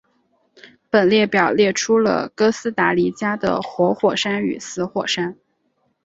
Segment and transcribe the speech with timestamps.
[0.89, 5.37] 本列表列出了哥斯达黎加的活火山与死火山。